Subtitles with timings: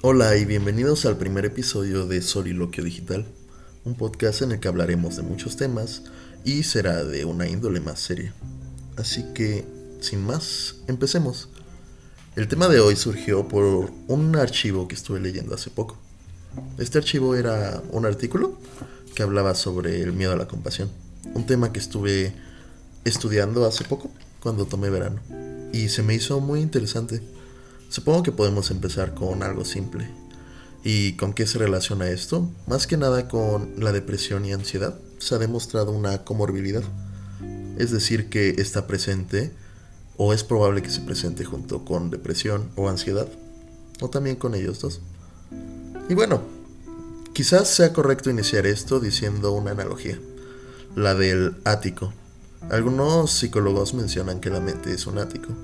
[0.00, 3.26] Hola y bienvenidos al primer episodio de Soliloquio Digital,
[3.84, 6.04] un podcast en el que hablaremos de muchos temas
[6.44, 8.32] y será de una índole más seria.
[8.96, 9.64] Así que,
[10.00, 11.48] sin más, empecemos.
[12.36, 15.96] El tema de hoy surgió por un archivo que estuve leyendo hace poco.
[16.78, 18.56] Este archivo era un artículo
[19.16, 20.92] que hablaba sobre el miedo a la compasión,
[21.34, 22.32] un tema que estuve
[23.04, 25.20] estudiando hace poco, cuando tomé verano,
[25.72, 27.20] y se me hizo muy interesante
[27.88, 30.10] Supongo que podemos empezar con algo simple.
[30.84, 32.50] ¿Y con qué se relaciona esto?
[32.66, 34.98] Más que nada con la depresión y ansiedad.
[35.18, 36.82] Se ha demostrado una comorbilidad.
[37.78, 39.52] Es decir, que está presente
[40.16, 43.28] o es probable que se presente junto con depresión o ansiedad.
[44.00, 45.00] O también con ellos dos.
[46.10, 46.42] Y bueno,
[47.32, 50.18] quizás sea correcto iniciar esto diciendo una analogía.
[50.94, 52.12] La del ático.
[52.70, 55.54] Algunos psicólogos mencionan que la mente es un ático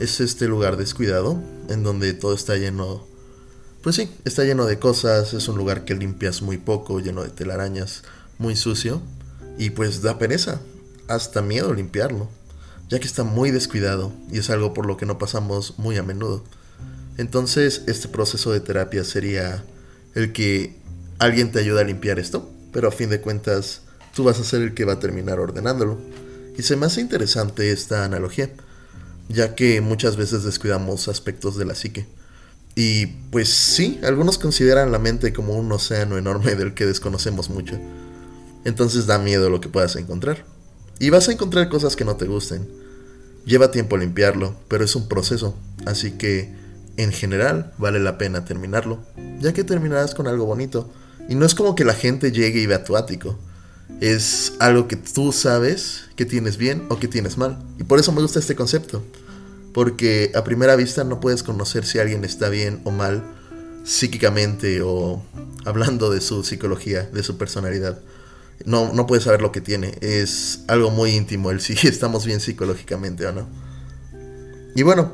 [0.00, 3.06] es este lugar descuidado, en donde todo está lleno,
[3.82, 7.30] pues sí, está lleno de cosas, es un lugar que limpias muy poco, lleno de
[7.30, 8.02] telarañas,
[8.38, 9.00] muy sucio,
[9.58, 10.60] y pues da pereza,
[11.08, 12.28] hasta miedo limpiarlo,
[12.88, 16.02] ya que está muy descuidado y es algo por lo que no pasamos muy a
[16.02, 16.42] menudo.
[17.16, 19.64] Entonces, este proceso de terapia sería
[20.14, 20.76] el que
[21.18, 23.82] alguien te ayuda a limpiar esto, pero a fin de cuentas
[24.14, 25.98] tú vas a ser el que va a terminar ordenándolo.
[26.56, 28.50] Y se me hace interesante esta analogía,
[29.28, 32.06] ya que muchas veces descuidamos aspectos de la psique.
[32.74, 37.78] Y pues sí, algunos consideran la mente como un océano enorme del que desconocemos mucho.
[38.64, 40.44] Entonces da miedo lo que puedas encontrar.
[40.98, 42.68] Y vas a encontrar cosas que no te gusten.
[43.44, 46.54] Lleva tiempo limpiarlo, pero es un proceso, así que
[46.96, 49.00] en general vale la pena terminarlo,
[49.40, 50.90] ya que terminarás con algo bonito.
[51.28, 53.38] Y no es como que la gente llegue y vea tu ático.
[54.00, 57.58] Es algo que tú sabes que tienes bien o que tienes mal.
[57.78, 59.02] Y por eso me gusta este concepto.
[59.72, 63.24] Porque a primera vista no puedes conocer si alguien está bien o mal
[63.84, 65.22] psíquicamente o
[65.64, 67.98] hablando de su psicología, de su personalidad.
[68.64, 69.98] No, no puedes saber lo que tiene.
[70.00, 73.48] Es algo muy íntimo el si estamos bien psicológicamente o no.
[74.74, 75.12] Y bueno,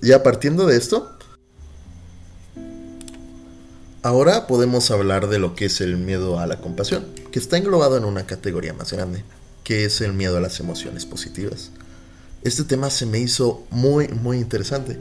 [0.00, 1.16] ya partiendo de esto,
[4.04, 7.96] Ahora podemos hablar de lo que es el miedo a la compasión, que está englobado
[7.96, 9.22] en una categoría más grande,
[9.62, 11.70] que es el miedo a las emociones positivas.
[12.42, 14.98] Este tema se me hizo muy, muy interesante,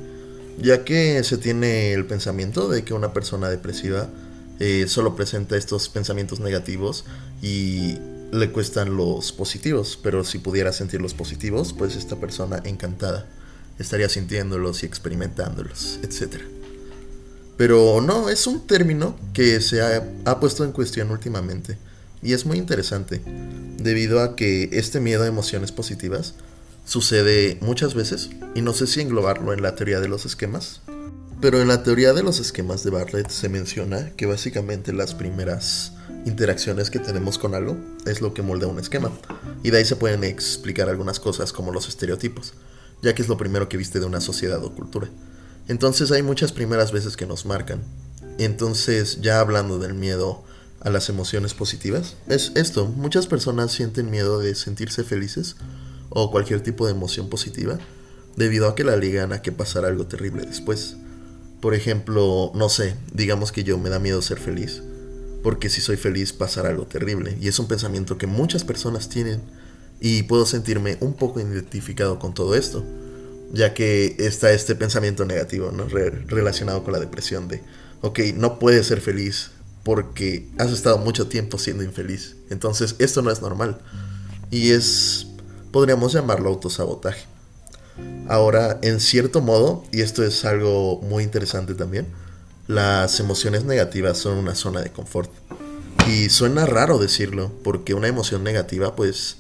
[0.60, 4.08] ya que se tiene el pensamiento de que una persona depresiva
[4.60, 7.06] eh, solo presenta estos pensamientos negativos
[7.42, 7.98] y
[8.32, 13.26] le cuestan los positivos, pero si pudiera sentir los positivos, pues esta persona encantada
[13.80, 16.61] estaría sintiéndolos y experimentándolos, etcétera.
[17.62, 21.78] Pero no, es un término que se ha, puesto en cuestión últimamente.
[22.24, 23.22] Y es muy interesante,
[23.78, 26.34] debido a que este miedo a emociones positivas
[26.86, 30.82] sucede muchas veces, y no sé si englobarlo en la teoría de los esquemas,
[31.40, 35.92] pero en la teoría de los esquemas de Bartlett se menciona que básicamente las primeras
[36.26, 39.12] interacciones que tenemos con algo es lo que molda un esquema,
[39.62, 42.56] y de ahí se pueden explicar algunas cosas como los estereotipos,
[43.04, 45.12] ya que es lo primero que viste de una sociedad o cultura.
[45.72, 47.82] Entonces hay muchas primeras veces que nos marcan.
[48.38, 50.44] Entonces, ya hablando del miedo
[50.82, 55.56] a las emociones positivas, es esto, muchas personas sienten miedo de sentirse felices
[56.10, 57.80] o cualquier tipo de emoción positiva
[58.36, 60.98] debido a que la ligan a que pasará algo terrible después.
[61.62, 64.84] Por ejemplo, no sé, digamos que yo me da miedo ser feliz,
[65.42, 69.42] porque si soy feliz pasará algo terrible, y es un pensamiento que muchas personas tienen,
[70.02, 72.84] y puedo sentirme un poco identificado con todo esto
[73.54, 75.88] ya que está este pensamiento negativo, ¿no?
[75.88, 77.62] relacionado con la depresión de,
[78.02, 79.52] ok, no puedes ser feliz
[79.84, 82.36] porque has estado mucho tiempo siendo infeliz.
[82.50, 83.80] Entonces, esto no es normal.
[84.52, 85.28] Y es,
[85.72, 87.26] podríamos llamarlo autosabotaje.
[88.28, 92.08] Ahora, en cierto modo, y esto es algo muy interesante también,
[92.68, 95.32] las emociones negativas son una zona de confort.
[96.08, 99.38] Y suena raro decirlo, porque una emoción negativa pues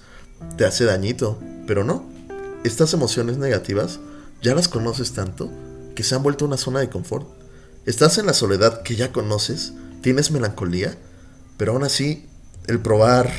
[0.57, 2.11] te hace dañito, pero no
[2.63, 3.99] estas emociones negativas
[4.41, 5.51] ya las conoces tanto
[5.95, 7.27] que se han vuelto una zona de confort.
[7.85, 10.97] Estás en la soledad que ya conoces, tienes melancolía,
[11.57, 12.27] pero aún así
[12.67, 13.31] el probar,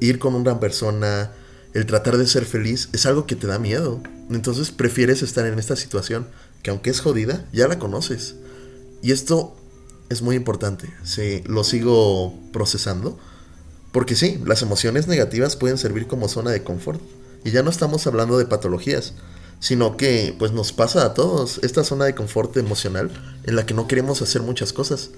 [0.00, 1.32] ir con una persona,
[1.74, 4.00] el tratar de ser feliz es algo que te da miedo.
[4.30, 6.26] Entonces prefieres estar en esta situación
[6.62, 8.36] que aunque es jodida, ya la conoces.
[9.02, 9.56] Y esto
[10.08, 13.18] es muy importante, sí, lo sigo procesando,
[13.90, 17.00] porque sí, las emociones negativas pueden servir como zona de confort.
[17.44, 19.14] Y ya no estamos hablando de patologías,
[19.60, 23.10] sino que pues nos pasa a todos esta zona de confort emocional
[23.44, 25.10] en la que no queremos hacer muchas cosas.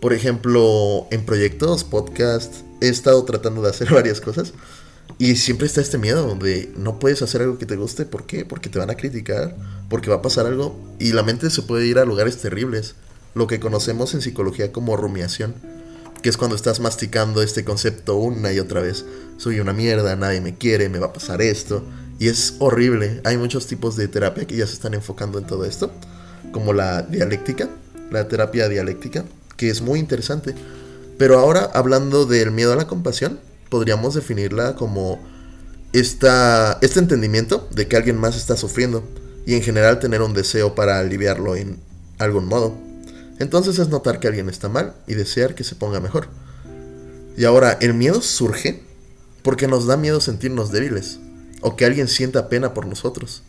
[0.00, 4.52] Por ejemplo, en proyectos, podcast, he estado tratando de hacer varias cosas
[5.18, 8.44] y siempre está este miedo de no puedes hacer algo que te guste, ¿por qué?
[8.44, 9.56] Porque te van a criticar,
[9.88, 12.94] porque va a pasar algo y la mente se puede ir a lugares terribles.
[13.34, 15.54] lo que conocemos en psicología como rumiación,
[16.22, 19.04] que es cuando estás masticando este concepto una y otra vez.
[19.36, 21.84] Soy una mierda, nadie me quiere, me va a pasar esto.
[22.18, 23.20] Y es horrible.
[23.24, 25.90] Hay muchos tipos de terapia que ya se están enfocando en todo esto,
[26.52, 27.68] como la dialéctica,
[28.10, 29.24] la terapia dialéctica,
[29.56, 30.54] que es muy interesante.
[31.18, 35.20] Pero ahora, hablando del miedo a la compasión, podríamos definirla como
[35.92, 39.02] esta, este entendimiento de que alguien más está sufriendo
[39.44, 41.80] y en general tener un deseo para aliviarlo en
[42.18, 42.91] algún modo.
[43.42, 46.28] Entonces es notar que alguien está mal y desear que se ponga mejor.
[47.36, 48.84] Y ahora, el miedo surge
[49.42, 51.18] porque nos da miedo sentirnos débiles
[51.60, 53.42] o que alguien sienta pena por nosotros.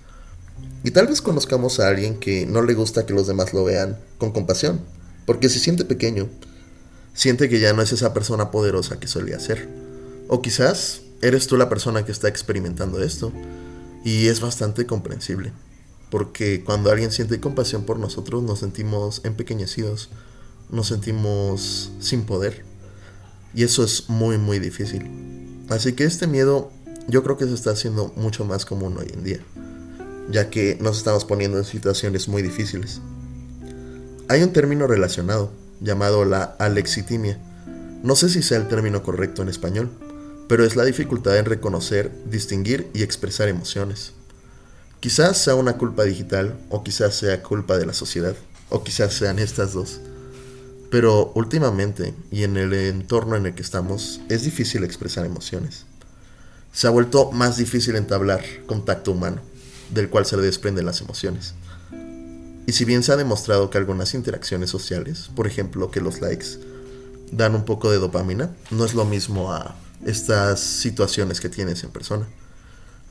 [0.84, 4.00] Y tal vez conozcamos a alguien que no le gusta que los demás lo vean
[4.18, 4.82] con compasión,
[5.28, 6.28] porque se siente pequeño,
[7.14, 9.70] siente que ya no es esa persona poderosa que solía ser.
[10.28, 13.32] O quizás eres tú la persona que está experimentando esto,
[14.04, 15.54] y es bastante comprensible
[16.14, 20.10] porque cuando alguien siente compasión por nosotros nos sentimos empequeñecidos,
[20.70, 22.64] nos sentimos sin poder.
[23.56, 25.66] Y eso es muy, muy difícil.
[25.70, 26.72] Así que este miedo
[27.08, 29.40] yo creo que se está haciendo mucho más común hoy en día,
[30.30, 33.02] ya que nos estamos poniendo en situaciones muy difíciles.
[34.30, 35.52] Hay un término relacionado,
[35.82, 37.40] llamado la alexitimia.
[38.04, 39.90] No sé si sea el término correcto en español,
[40.48, 44.14] pero es la dificultad en reconocer, distinguir y expresar emociones.
[45.04, 48.38] Quizás sea una culpa digital o quizás sea culpa de la sociedad
[48.70, 50.00] o quizás sean estas dos.
[50.90, 55.86] Pero últimamente y en el entorno en el que estamos es difícil expresar emociones.
[56.72, 59.42] Se ha vuelto más difícil entablar contacto humano,
[59.94, 61.54] del cual se desprenden las emociones.
[62.66, 66.60] Y si bien se ha demostrado que algunas interacciones sociales, por ejemplo que los likes,
[67.30, 69.76] dan un poco de dopamina, no es lo mismo a
[70.06, 72.26] estas situaciones que tienes en persona.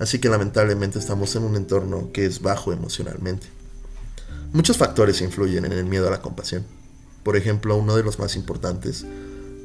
[0.03, 3.47] Así que lamentablemente estamos en un entorno que es bajo emocionalmente.
[4.53, 6.65] Muchos factores influyen en el miedo a la compasión.
[7.23, 9.07] Por ejemplo, uno de los más importantes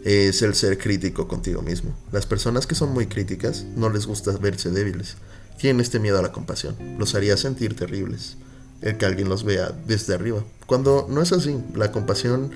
[0.05, 1.91] es el ser crítico contigo mismo.
[2.11, 5.15] Las personas que son muy críticas no les gusta verse débiles.
[5.57, 6.75] Tienen este miedo a la compasión.
[6.99, 8.37] Los haría sentir terribles.
[8.81, 10.43] El que alguien los vea desde arriba.
[10.67, 12.51] Cuando no es así, la compasión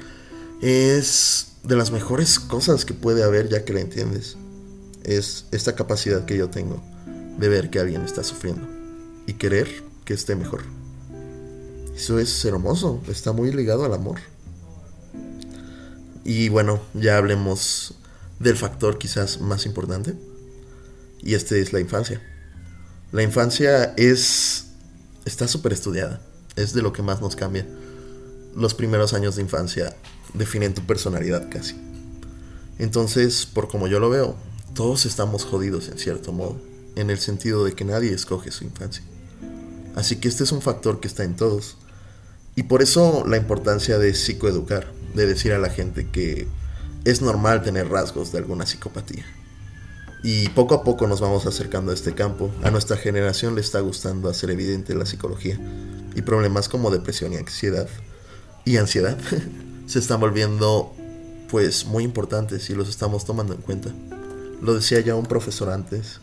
[0.61, 4.37] es de las mejores cosas que puede haber ya que la entiendes.
[5.03, 6.79] Es esta capacidad que yo tengo
[7.41, 8.67] de ver que alguien está sufriendo
[9.25, 9.67] y querer
[10.05, 10.61] que esté mejor.
[11.95, 14.19] Eso es hermoso, está muy ligado al amor.
[16.23, 17.95] Y bueno, ya hablemos
[18.39, 20.13] del factor quizás más importante.
[21.23, 22.21] Y este es la infancia.
[23.11, 24.67] La infancia es
[25.25, 26.21] está súper estudiada.
[26.55, 27.67] Es de lo que más nos cambia.
[28.55, 29.95] Los primeros años de infancia
[30.35, 31.75] definen tu personalidad casi.
[32.77, 34.35] Entonces, por como yo lo veo,
[34.75, 39.03] todos estamos jodidos en cierto modo en el sentido de que nadie escoge su infancia.
[39.95, 41.77] Así que este es un factor que está en todos.
[42.55, 46.47] Y por eso la importancia de psicoeducar, de decir a la gente que
[47.05, 49.25] es normal tener rasgos de alguna psicopatía.
[50.23, 52.51] Y poco a poco nos vamos acercando a este campo.
[52.63, 55.59] A nuestra generación le está gustando hacer evidente la psicología.
[56.15, 57.88] Y problemas como depresión y ansiedad.
[58.65, 59.17] Y ansiedad
[59.88, 60.93] se están volviendo
[61.49, 63.89] pues muy importantes y los estamos tomando en cuenta.
[64.61, 66.19] Lo decía ya un profesor antes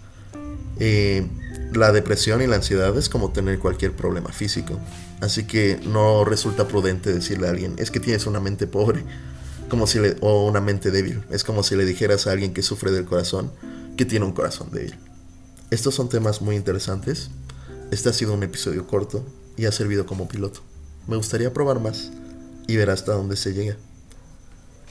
[0.79, 4.79] la depresión y la ansiedad es como tener cualquier problema físico.
[5.21, 9.05] Así que no resulta prudente decirle a alguien, es que tienes una mente pobre
[9.69, 11.23] como si le, o una mente débil.
[11.31, 13.53] Es como si le dijeras a alguien que sufre del corazón
[13.97, 14.94] que tiene un corazón débil.
[15.70, 17.31] Estos son temas muy interesantes.
[17.91, 19.25] Este ha sido un episodio corto
[19.56, 20.61] y ha servido como piloto.
[21.06, 22.11] Me gustaría probar más
[22.67, 23.77] y ver hasta dónde se llega.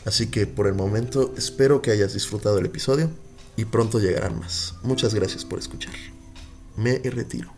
[0.06, 3.10] Así que por el momento espero que hayas disfrutado el episodio
[3.57, 4.75] y pronto llegarán más.
[4.83, 5.93] Muchas gracias por escuchar.
[6.77, 7.56] Me retiro.